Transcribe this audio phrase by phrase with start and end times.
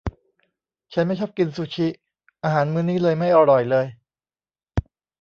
[0.93, 1.87] ฉันไม่ชอบกินซูชิ
[2.43, 3.85] อาหารมื้อนี้เลยไม่อร่อยเลย